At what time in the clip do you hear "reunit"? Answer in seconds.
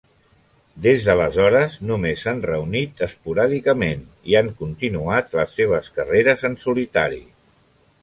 2.47-3.05